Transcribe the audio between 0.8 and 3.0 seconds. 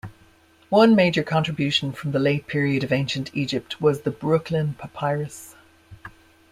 major contribution from the Late Period of